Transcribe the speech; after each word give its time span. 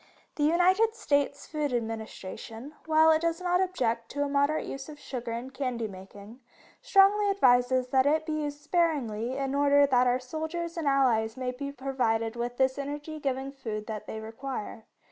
The 0.35 0.43
United 0.45 0.95
States 0.95 1.45
Food 1.45 1.71
Administration, 1.71 2.73
while 2.87 3.11
it 3.11 3.21
does 3.21 3.39
not 3.39 3.61
object 3.61 4.09
to 4.09 4.23
a 4.23 4.27
moderate 4.27 4.65
use 4.65 4.89
of 4.89 4.97
sugar 4.97 5.31
in 5.31 5.51
candy 5.51 5.87
making, 5.87 6.39
strongly 6.81 7.29
advises 7.29 7.89
that 7.89 8.07
it 8.07 8.25
be 8.25 8.31
used 8.41 8.61
sparingly 8.61 9.37
in 9.37 9.53
order 9.53 9.85
that 9.85 10.07
our 10.07 10.17
soldiers 10.19 10.75
and 10.75 10.87
allies 10.87 11.37
may 11.37 11.51
be 11.51 11.71
provided 11.71 12.35
with 12.35 12.57
this 12.57 12.79
energy 12.79 13.19
giving 13.19 13.51
food 13.51 13.85
that 13.85 14.07
they 14.07 14.19
require. 14.19 14.87